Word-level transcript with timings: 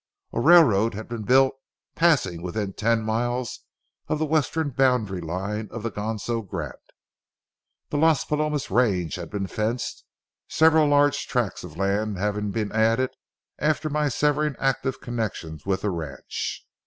A 0.33 0.39
railroad 0.41 0.95
had 0.95 1.07
been 1.07 1.21
built, 1.21 1.53
passing 1.93 2.41
within 2.41 2.73
ten 2.73 3.03
miles 3.03 3.59
of 4.07 4.17
the 4.17 4.25
western 4.25 4.71
boundary 4.71 5.21
line 5.21 5.67
of 5.69 5.83
the 5.83 5.91
Ganso 5.91 6.41
grant. 6.41 6.79
The 7.89 7.99
Las 7.99 8.25
Palomas 8.25 8.71
range 8.71 9.13
had 9.13 9.29
been 9.29 9.45
fenced, 9.45 10.03
several 10.47 10.87
large 10.87 11.27
tracts 11.27 11.63
of 11.63 11.77
land 11.77 12.17
being 12.51 12.71
added 12.71 13.11
after 13.59 13.91
my 13.91 14.09
severing 14.09 14.55
active 14.57 15.01
connections 15.01 15.67
with 15.67 15.81
the 15.83 15.91
ranch. 15.91 16.65